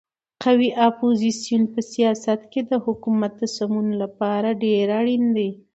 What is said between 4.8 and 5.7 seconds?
اړین دی.